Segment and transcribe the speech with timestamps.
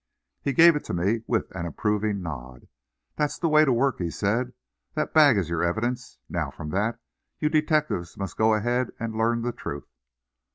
[0.41, 2.67] He gave it to me with an approving nod.
[3.17, 4.51] "That's the way to work," he said.
[4.95, 6.17] "That bag is your evidence.
[6.27, 6.97] Now from that,
[7.37, 9.85] you detectives must go ahead and learn the truth."